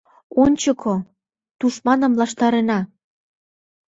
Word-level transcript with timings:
—Ончыко, 0.43 0.95
«тушманым» 1.59 2.13
лаштыртена! 2.19 2.79